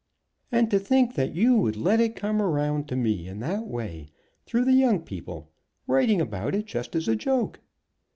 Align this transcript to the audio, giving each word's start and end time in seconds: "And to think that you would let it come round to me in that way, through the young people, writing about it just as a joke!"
"And 0.51 0.71
to 0.71 0.79
think 0.79 1.13
that 1.13 1.35
you 1.35 1.57
would 1.57 1.75
let 1.75 1.99
it 1.99 2.15
come 2.15 2.41
round 2.41 2.87
to 2.87 2.95
me 2.95 3.27
in 3.27 3.39
that 3.41 3.67
way, 3.67 4.09
through 4.47 4.65
the 4.65 4.73
young 4.73 5.01
people, 5.01 5.51
writing 5.85 6.19
about 6.19 6.55
it 6.55 6.65
just 6.65 6.95
as 6.95 7.07
a 7.07 7.15
joke!" 7.15 7.59